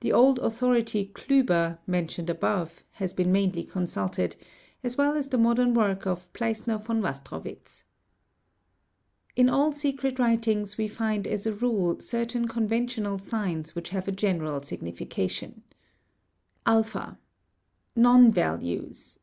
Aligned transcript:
The 0.00 0.12
old 0.12 0.38
authority 0.40 1.10
Kliiber, 1.14 1.78
mentioned 1.86 2.28
above, 2.28 2.84
has 2.96 3.14
been 3.14 3.32
mainly 3.32 3.64
consulted, 3.64 4.36
as 4.82 4.98
well 4.98 5.14
"as 5.16 5.28
the 5.28 5.38
modern 5.38 5.72
work 5.72 6.06
of 6.06 6.30
Pleissner 6.34 6.76
von 6.76 7.00
Wastrowitz. 7.00 7.84
In 9.36 9.48
all 9.48 9.72
secret 9.72 10.18
writings 10.18 10.76
we 10.76 10.86
find 10.86 11.26
as 11.26 11.46
a 11.46 11.54
rule 11.54 11.98
certain 12.00 12.46
conventional 12.46 13.18
signs 13.18 13.74
which 13.74 13.88
have 13.88 14.06
a 14.06 14.12
general 14.12 14.62
signification: 14.62 15.62
(2) 16.66 17.14
Non 17.96 18.30
values, 18.30 19.12
t. 19.12 19.12